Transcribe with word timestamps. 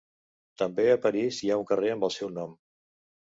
També 0.61 0.85
a 0.93 1.01
París 1.03 1.41
hi 1.41 1.51
ha 1.51 1.59
un 1.61 1.67
carrer 1.73 1.93
amb 1.97 2.09
el 2.09 2.15
seu 2.17 2.33
nom. 2.39 2.57